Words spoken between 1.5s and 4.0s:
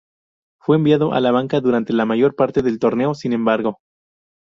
durante la mayor parte del torneo, sin embargo.